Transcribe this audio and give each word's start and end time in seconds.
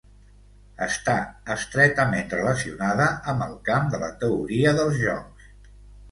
Està 0.83 1.13
estretament 1.55 2.33
relacionada 2.35 3.07
amb 3.33 3.45
el 3.47 3.53
camp 3.67 3.91
de 3.97 4.01
la 4.05 4.09
teoria 4.23 4.73
dels 4.79 4.97
jocs. 5.03 5.53